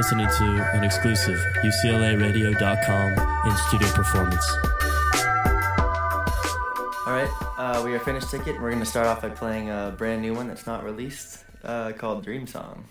listening 0.00 0.28
to 0.28 0.44
an 0.72 0.82
exclusive 0.82 1.38
UCLARadio.com 1.62 3.50
in 3.50 3.56
studio 3.68 3.86
performance. 3.92 4.50
All 7.06 7.12
right, 7.12 7.28
uh, 7.58 7.82
we 7.84 7.92
are 7.92 7.98
finished 7.98 8.30
ticket. 8.30 8.54
We're 8.54 8.70
going 8.70 8.80
to 8.80 8.86
start 8.86 9.06
off 9.06 9.20
by 9.20 9.28
playing 9.28 9.68
a 9.68 9.94
brand 9.94 10.22
new 10.22 10.32
one 10.32 10.48
that's 10.48 10.66
not 10.66 10.84
released 10.84 11.44
uh, 11.64 11.92
called 11.92 12.24
Dream 12.24 12.46
Song. 12.46 12.86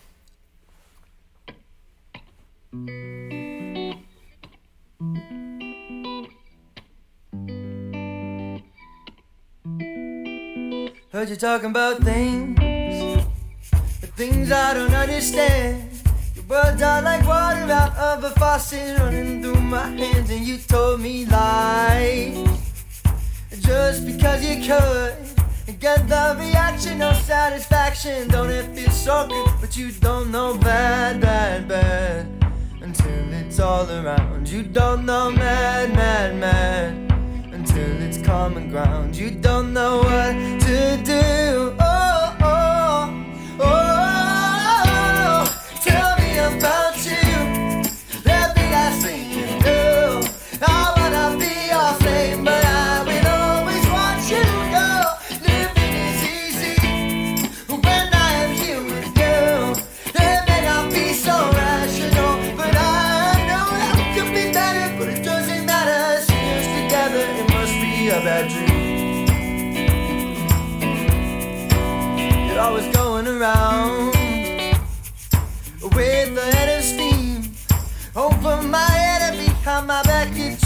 Heard 11.11 11.29
you 11.29 11.35
talking 11.35 11.71
about 11.71 12.03
things, 12.03 12.59
the 13.99 14.07
things 14.15 14.51
I 14.51 14.75
don't 14.75 14.93
understand. 14.93 15.88
Words 16.49 16.81
are 16.81 17.03
like 17.03 17.27
water 17.27 17.71
out 17.71 17.95
of 17.95 18.23
a 18.23 18.31
faucet 18.31 18.97
running 18.97 19.39
through 19.39 19.61
my 19.61 19.85
hands, 19.85 20.31
and 20.31 20.47
you 20.47 20.57
told 20.57 20.99
me 20.99 21.23
lies 21.27 22.35
just 23.59 24.03
because 24.07 24.43
you 24.43 24.55
could. 24.65 25.13
Get 25.79 26.09
the 26.09 26.35
reaction 26.39 26.97
no 26.97 27.13
satisfaction. 27.13 28.27
Don't 28.29 28.49
it 28.49 28.65
feel 28.75 28.89
so 28.89 29.27
good? 29.27 29.61
But 29.61 29.77
you 29.77 29.91
don't 29.91 30.31
know 30.31 30.57
bad, 30.57 31.21
bad, 31.21 31.67
bad. 31.67 32.27
Until 32.81 33.31
it's 33.31 33.59
all 33.59 33.89
around. 33.89 34.49
You 34.49 34.63
don't 34.63 35.05
know 35.05 35.31
mad, 35.31 35.93
mad, 35.93 36.35
mad. 36.35 37.53
Until 37.53 38.01
it's 38.01 38.17
common 38.17 38.71
ground. 38.71 39.15
You 39.15 39.29
don't 39.29 39.71
know 39.71 39.99
what 39.99 40.33
to 40.63 40.99
do. 41.05 41.78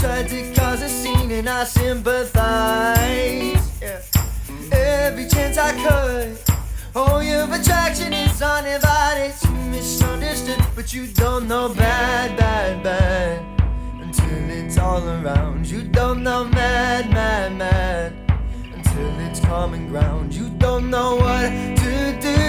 Tried 0.04 0.28
to 0.28 0.52
cause 0.52 0.82
a 0.82 0.88
scene, 0.88 1.30
and 1.30 1.48
I 1.48 1.64
sympathize. 1.64 2.34
Every 4.70 5.26
chance 5.26 5.56
I 5.56 5.72
could. 5.84 6.36
Oh, 6.94 7.20
your 7.20 7.44
attraction 7.44 8.12
is 8.12 8.42
uninvited. 8.42 9.34
You 9.42 9.56
misunderstood, 9.70 10.62
but 10.76 10.92
you 10.92 11.06
don't 11.06 11.48
know 11.48 11.70
bad, 11.70 12.36
bad, 12.36 12.82
bad. 12.82 13.62
Until 14.02 14.50
it's 14.50 14.76
all 14.76 15.08
around. 15.08 15.66
You 15.66 15.80
don't 15.82 16.22
know 16.22 16.44
mad, 16.44 17.08
mad, 17.10 17.56
mad. 17.56 18.12
Until 18.74 19.18
it's 19.20 19.40
common 19.40 19.88
ground. 19.88 20.34
You 20.34 20.50
don't 20.58 20.90
know 20.90 21.16
what 21.16 21.48
to 21.78 22.18
do. 22.20 22.43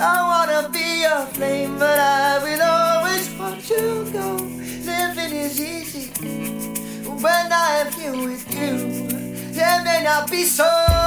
I 0.00 0.22
wanna 0.30 0.68
be 0.70 1.02
your 1.02 1.26
flame, 1.34 1.78
but 1.78 1.98
I 1.98 2.38
will 2.44 2.62
always 2.62 3.30
want 3.38 3.68
you 3.68 4.08
go. 4.12 4.36
Living 4.84 5.32
is 5.36 5.60
easy 5.60 6.10
when 7.04 7.52
I 7.52 7.84
am 7.84 7.92
here 7.92 8.12
with 8.12 8.46
you. 8.54 8.74
It 9.60 9.84
may 9.84 10.02
not 10.04 10.30
be 10.30 10.44
so. 10.44 10.97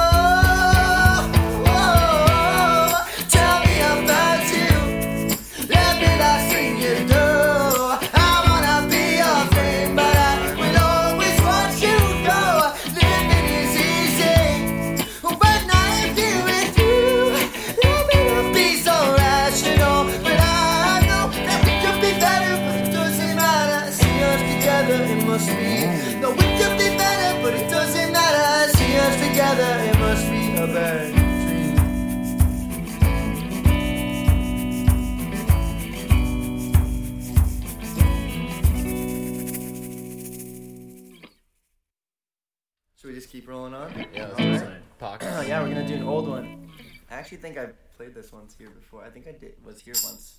Actually 47.32 47.50
think 47.50 47.58
I 47.58 47.72
played 47.96 48.14
this 48.14 48.32
once 48.32 48.54
here 48.58 48.68
before. 48.68 49.02
I 49.04 49.08
think 49.10 49.26
I 49.26 49.32
did 49.32 49.54
was 49.64 49.80
here 49.80 49.94
once, 50.04 50.38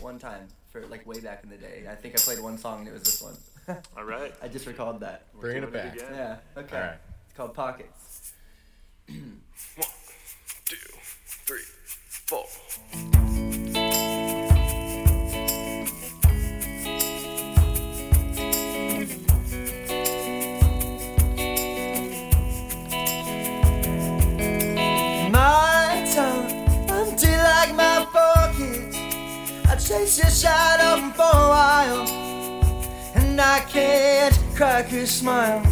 one 0.00 0.18
time 0.18 0.48
for 0.70 0.86
like 0.86 1.06
way 1.06 1.20
back 1.20 1.42
in 1.44 1.50
the 1.50 1.56
day. 1.56 1.84
I 1.90 1.94
think 1.94 2.14
I 2.14 2.22
played 2.22 2.40
one 2.40 2.56
song 2.58 2.80
and 2.80 2.88
it 2.88 2.92
was 2.92 3.02
this 3.02 3.22
one. 3.22 3.36
All 3.96 4.04
right. 4.04 4.32
I 4.42 4.48
just 4.48 4.66
recalled 4.66 5.00
that. 5.00 5.26
Bringing 5.38 5.62
doing 5.62 5.74
it 5.74 5.76
it 5.76 5.84
back. 5.84 5.94
again. 5.94 6.14
Yeah. 6.14 6.60
Okay. 6.60 6.76
All 6.76 6.82
right. 6.82 6.98
It's 7.26 7.36
called 7.36 7.54
Pockets. 7.54 8.32
chase 29.92 30.18
your 30.22 30.30
shadow 30.30 31.10
for 31.10 31.22
a 31.22 31.48
while, 31.54 32.08
and 33.14 33.38
I 33.38 33.60
can't 33.60 34.38
crack 34.54 34.90
a 34.92 35.06
smile. 35.06 35.62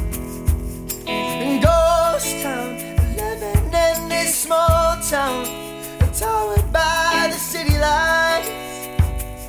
In 1.06 1.60
ghost 1.62 2.42
town, 2.42 2.76
living 3.16 3.72
in 3.72 4.08
this 4.10 4.34
small 4.34 4.96
town, 5.08 5.46
towered 6.12 6.70
by 6.70 7.28
the 7.32 7.38
city 7.38 7.78
lights. 7.78 8.50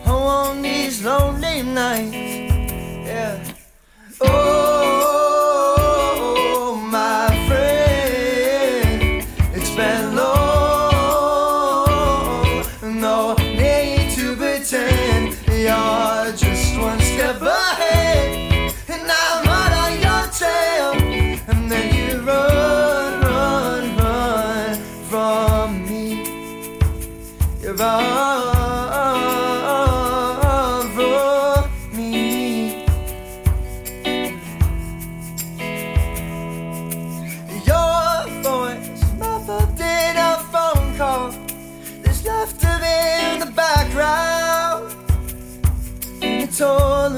Oh, 0.06 0.24
on 0.40 0.62
these 0.62 1.04
lonely 1.04 1.64
nights, 1.64 2.41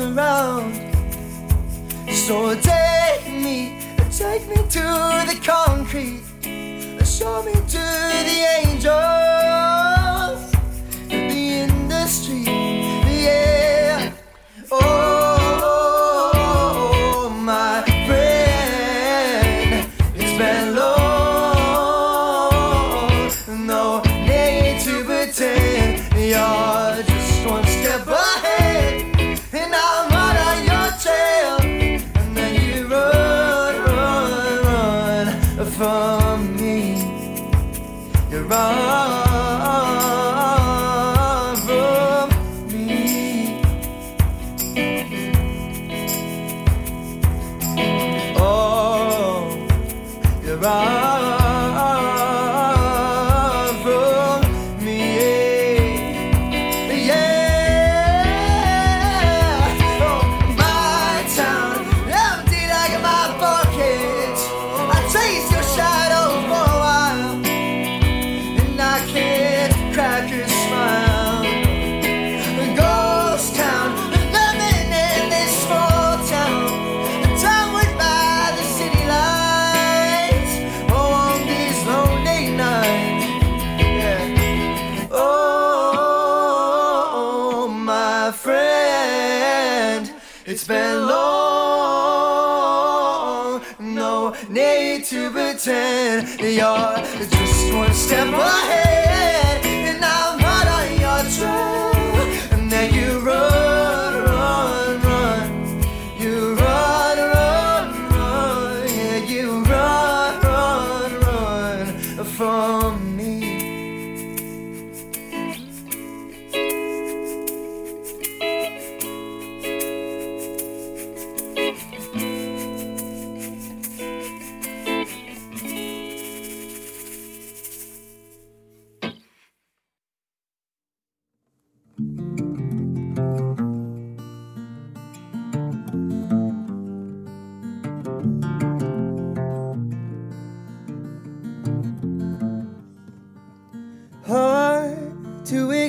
around. 0.04 0.74
So 2.12 2.56
take 2.60 3.26
me, 3.28 3.80
take 4.12 4.48
me 4.48 4.56
to 4.56 4.86
the 5.30 5.40
concrete, 5.44 6.24
show 7.06 7.44
me 7.44 7.54
to 7.54 7.84
the 8.28 8.38
angels, 8.60 9.63
me. 36.38 36.96
You 38.32 38.44
run 38.44 39.93
it's 90.54 90.68
been 90.68 91.08
long. 91.08 92.44
No 93.80 94.36
need 94.50 95.06
to 95.06 95.32
pretend 95.32 96.40
you're 96.40 96.98
just 97.28 97.74
one 97.74 97.94
step 97.94 98.28
ahead, 98.28 98.53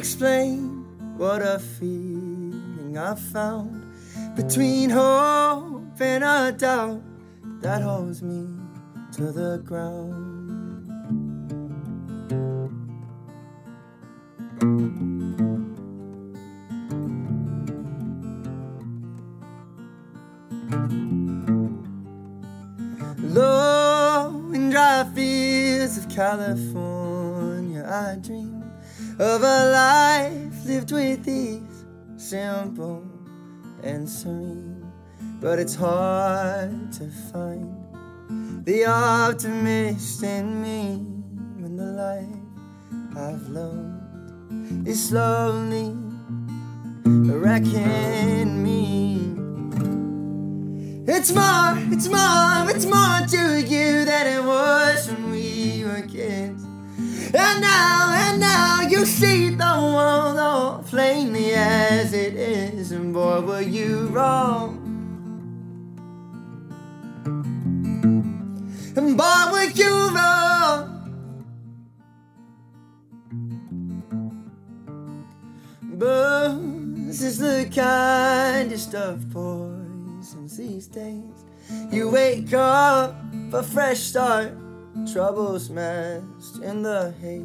explain 0.05 0.85
what 1.17 1.41
a 1.41 1.59
feeling 1.59 2.95
I 2.95 3.15
found 3.15 3.91
between 4.37 4.91
hope 4.91 5.99
and 5.99 6.23
a 6.23 6.53
doubt 6.53 7.01
that 7.62 7.81
holds 7.81 8.23
me 8.23 8.47
to 9.12 9.33
the 9.33 9.62
ground. 9.65 10.85
Low 23.23 24.50
and 24.53 24.71
dry 24.71 25.11
fields 25.15 25.97
of 25.97 26.11
California, 26.11 27.89
I 27.91 28.17
dream 28.17 28.54
of 29.19 29.43
a 29.43 29.70
life 29.70 30.64
lived 30.66 30.90
with 30.90 31.28
ease, 31.28 31.84
simple 32.16 33.05
and 33.82 34.08
serene. 34.08 34.90
But 35.40 35.58
it's 35.58 35.75
hard 35.75 36.93
to 36.94 37.08
find 37.32 38.64
the 38.64 38.87
optimist 38.87 40.22
in 40.22 40.62
me 40.62 40.97
when 41.62 41.76
the 41.76 41.85
life 41.85 42.26
I've 43.16 43.49
loved 43.50 44.88
is 44.88 45.09
slowly 45.09 45.94
wrecking 47.04 48.62
me. 48.62 49.35
It's 51.06 51.33
more, 51.33 51.78
it's 51.92 52.09
more, 52.09 52.71
it's 52.71 52.87
more 52.87 53.21
to 53.28 53.62
you 53.62 54.04
than 54.06 54.26
it 54.26 54.42
was 54.44 55.09
when 55.09 55.30
we 55.30 55.85
were 55.85 56.02
kids. 56.02 56.63
And 57.37 57.61
now, 57.61 58.14
and 58.14 58.38
now 58.38 58.83
you 58.83 59.05
see 59.05 59.50
the 59.50 59.64
world 59.64 60.38
all 60.38 60.85
plainly 60.85 61.53
as 61.55 62.12
it 62.12 62.35
is. 62.35 62.93
And 62.93 63.12
boy, 63.12 63.41
were 63.41 63.61
you 63.61 64.07
wrong. 64.07 64.79
And 68.95 69.19
boy, 69.19 69.45
were 69.50 69.64
you 69.64 70.14
wrong. 70.14 70.91
Booze 75.83 77.21
is 77.21 77.38
the 77.38 77.69
kindest 77.75 78.95
of 78.95 79.29
poisons 79.33 80.57
these 80.57 80.87
days. 80.87 81.45
You 81.91 82.11
wake 82.11 82.53
up, 82.53 83.17
a 83.53 83.62
fresh 83.64 83.99
start, 83.99 84.53
troubles 85.12 85.70
masked 85.70 86.62
in 86.62 86.82
the 86.82 87.12
haze. 87.20 87.44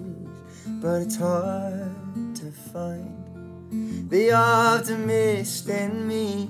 But 0.82 1.02
it's 1.02 1.16
hard 1.16 2.36
to 2.36 2.52
find 2.72 4.10
the 4.10 4.32
optimist 4.32 5.68
in 5.70 6.08
me 6.08 6.46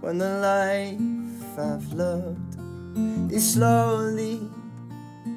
when 0.00 0.18
the 0.18 0.38
life 0.38 1.58
I've 1.58 1.92
loved 1.92 3.32
is 3.32 3.54
slowly 3.54 4.48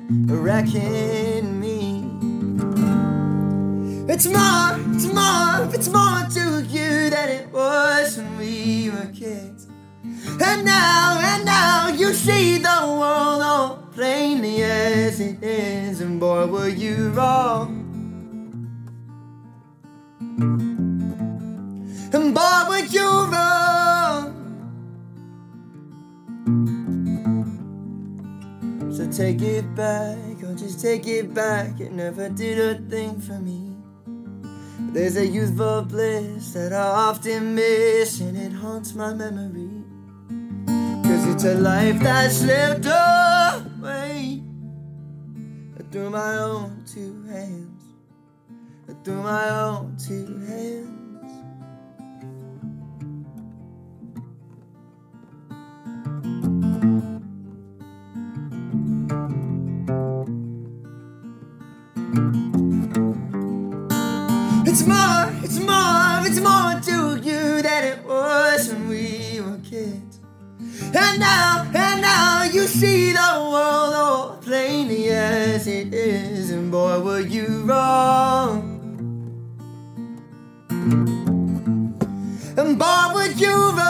wrecking 0.10 1.60
me. 1.60 2.04
It's 4.10 4.26
more, 4.26 4.80
it's 4.94 5.06
more, 5.06 5.70
it's 5.74 5.90
more 5.90 6.26
to 6.32 6.64
you 6.70 7.10
than 7.10 7.30
it 7.30 7.52
was 7.52 8.18
when 8.18 8.38
we 8.38 8.90
were 8.90 9.12
kids. 9.14 9.68
And 10.42 10.66
now, 10.66 11.20
and 11.22 11.46
now 11.46 11.90
you 11.90 12.14
see 12.14 12.58
the 12.58 12.80
world 12.86 13.42
all 13.42 13.77
plainly 13.98 14.62
as 14.62 15.20
it 15.20 15.42
is. 15.42 16.02
And 16.02 16.20
boy, 16.20 16.46
were 16.46 16.70
you 16.70 17.10
wrong. 17.10 17.84
And 22.14 22.36
boy, 22.36 22.62
were 22.70 22.86
you 22.98 23.10
wrong. 23.34 24.34
So 28.96 29.12
take 29.12 29.42
it 29.42 29.74
back, 29.74 30.44
or 30.44 30.54
just 30.54 30.80
take 30.80 31.08
it 31.08 31.34
back. 31.34 31.80
It 31.80 31.92
never 31.92 32.30
did 32.30 32.60
a 32.60 32.80
thing 32.88 33.20
for 33.20 33.40
me. 33.40 33.74
There's 34.94 35.18
a 35.18 35.26
youthful 35.26 35.82
bliss 35.82 36.54
that 36.54 36.72
I 36.72 36.88
often 37.10 37.56
miss, 37.56 38.20
and 38.20 38.38
it 38.38 38.54
haunts 38.54 38.94
my 38.94 39.16
memory. 39.16 39.84
Cause 41.04 41.26
it's 41.34 41.46
a 41.46 41.56
life 41.56 42.00
that 42.02 42.32
slipped 42.32 42.86
away 42.86 43.27
through 45.98 46.12
my 46.12 46.38
own 46.38 46.84
two 46.86 47.24
hands, 47.24 47.84
through 49.04 49.24
my 49.24 49.50
own 49.50 49.98
two 49.98 50.38
hands. 50.46 50.94
It's 64.68 64.86
more, 64.86 65.34
it's 65.42 65.60
more, 65.60 66.22
it's 66.28 66.40
more 66.40 66.80
to 66.80 67.28
you 67.28 67.64
than 67.64 67.84
it 67.86 68.06
was 68.06 68.72
when 68.72 68.88
we 68.88 69.42
were 69.42 69.58
kids. 69.64 70.20
And 70.94 71.20
now 71.20 71.57
Boy, 76.72 77.00
were 77.00 77.22
you 77.22 77.62
wrong. 77.64 78.62
And 82.58 82.78
boy, 82.78 83.12
were 83.14 83.32
you 83.32 83.56
wrong. 83.72 83.88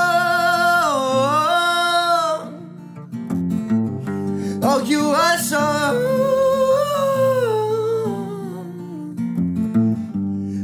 Oh, 4.61 4.83
you 4.85 5.09
are 5.09 5.37
so. 5.39 5.57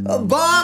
Oh, 0.05 0.19
boy, 0.23 0.37
were. 0.37 0.62